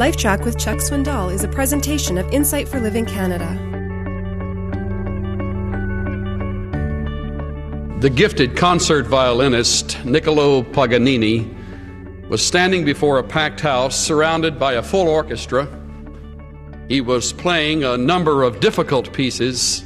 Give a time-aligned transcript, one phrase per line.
[0.00, 3.46] LifeTrac with Chuck Swindoll is a presentation of Insight for Living Canada.
[8.00, 11.54] The gifted concert violinist Niccolo Paganini
[12.30, 15.68] was standing before a packed house surrounded by a full orchestra.
[16.88, 19.84] He was playing a number of difficult pieces,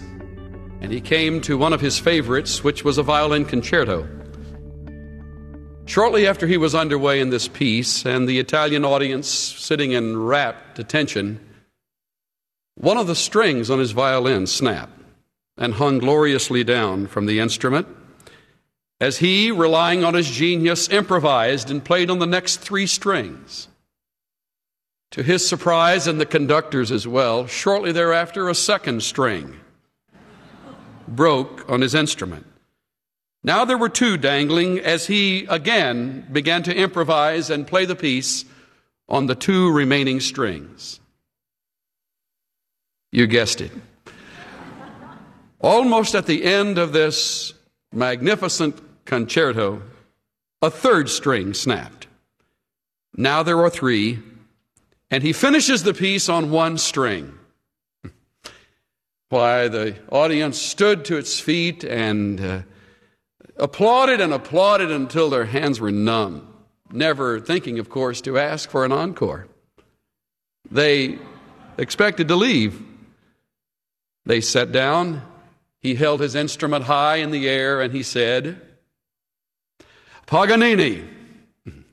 [0.80, 4.08] and he came to one of his favorites, which was a violin concerto.
[5.86, 10.78] Shortly after he was underway in this piece, and the Italian audience sitting in rapt
[10.78, 11.40] attention,
[12.76, 14.98] one of the strings on his violin snapped
[15.56, 17.86] and hung gloriously down from the instrument
[19.00, 23.68] as he, relying on his genius, improvised and played on the next three strings.
[25.11, 29.61] To his surprise and the conductor's as well, shortly thereafter, a second string
[31.06, 32.47] broke on his instrument.
[33.47, 38.47] Now there were two dangling as he again began to improvise and play the piece
[39.06, 40.98] on the two remaining strings.
[43.12, 43.70] You guessed it.
[45.61, 47.53] Almost at the end of this
[47.92, 49.83] magnificent concerto,
[50.62, 52.06] a third string snapped.
[53.15, 54.20] Now there are three,
[55.11, 57.39] and he finishes the piece on one string.
[59.28, 62.62] Why, the audience stood to its feet and uh,
[63.56, 66.52] applauded and applauded until their hands were numb,
[66.91, 69.47] never thinking, of course, to ask for an encore.
[70.70, 71.19] They
[71.78, 72.82] expected to leave.
[74.25, 75.22] They sat down.
[75.80, 78.60] He held his instrument high in the air and he said,
[80.27, 81.05] Paganini,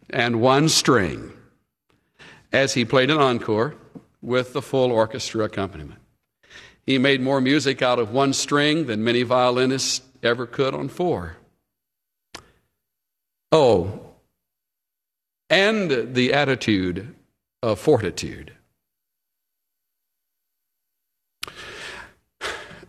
[0.09, 1.33] and one string,
[2.53, 3.75] as he played an encore
[4.21, 5.99] with the full orchestra accompaniment.
[6.85, 11.37] He made more music out of one string than many violinists ever could on four.
[13.51, 13.99] Oh,
[15.49, 17.13] and the attitude
[17.61, 18.53] of fortitude.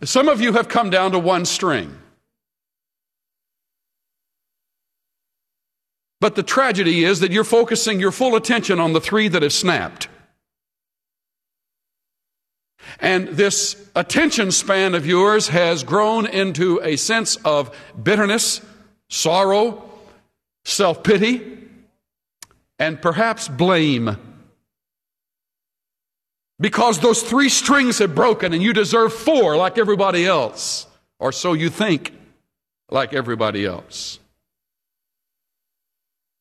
[0.03, 1.97] Some of you have come down to one string.
[6.19, 9.51] But the tragedy is that you're focusing your full attention on the three that have
[9.51, 10.07] snapped.
[12.99, 18.61] And this attention span of yours has grown into a sense of bitterness,
[19.09, 19.92] sorrow,
[20.65, 21.59] self pity,
[22.79, 24.17] and perhaps blame.
[26.59, 30.87] Because those three strings have broken and you deserve four like everybody else,
[31.19, 32.13] or so you think
[32.89, 34.19] like everybody else.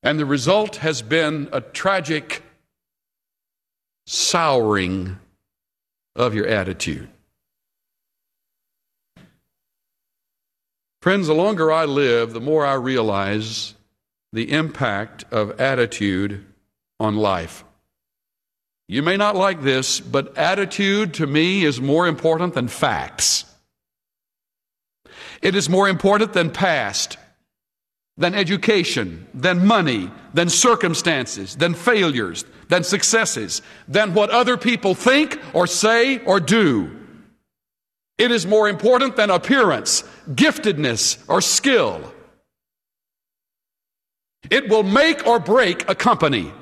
[0.03, 2.43] And the result has been a tragic
[4.07, 5.19] souring
[6.17, 7.09] of your attitude.
[11.01, 13.75] Friends, the longer I live, the more I realize
[14.33, 16.45] the impact of attitude
[16.99, 17.65] on life.
[18.89, 23.45] You may not like this, but attitude to me is more important than facts.
[25.41, 27.17] It is more important than past,
[28.17, 35.39] than education, than money, than circumstances, than failures, than successes, than what other people think
[35.53, 36.97] or say or do.
[38.19, 42.13] It is more important than appearance, giftedness, or skill.
[44.53, 46.53] It will make or break a company.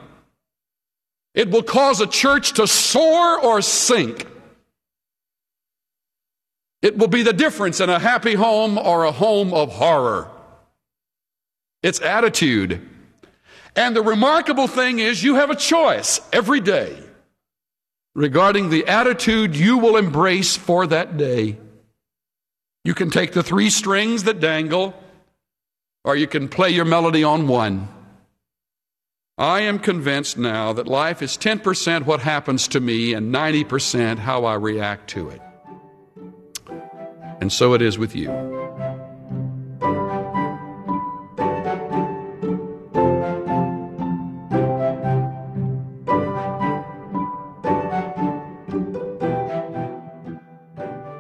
[1.35, 4.29] It will cause a church to soar or sink.
[6.83, 10.31] It will be the difference in a happy home or a home of horror.
[11.83, 12.81] It's attitude.
[13.75, 16.97] And the remarkable thing is, you have a choice every day
[18.15, 21.59] regarding the attitude you will embrace for that day.
[22.85, 24.95] You can take the three strings that dangle
[26.05, 27.89] or you can play your melody on one.
[29.37, 34.45] I am convinced now that life is 10% what happens to me and 90% how
[34.45, 35.41] I react to it.
[37.41, 38.29] And so it is with you.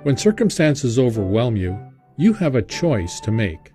[0.02, 1.78] When circumstances overwhelm you,
[2.16, 3.70] you have a choice to make.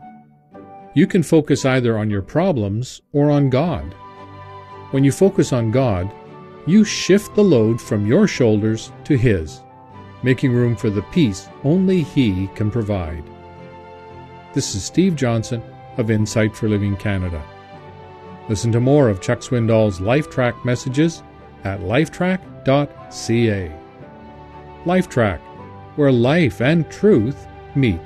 [0.95, 3.93] You can focus either on your problems or on God.
[4.91, 6.09] When you focus on God,
[6.65, 9.61] you shift the load from your shoulders to His,
[10.23, 13.25] making room for the peace only He can provide.
[14.53, 15.61] This is Steve Johnson
[15.97, 17.43] of Insight for Living Canada.
[18.47, 21.23] Listen to more of Chuck Swindoll's LifeTrac messages
[21.65, 23.71] at lifetrac.ca.
[24.85, 25.39] LifeTrac,
[25.97, 27.99] where life and truth meet.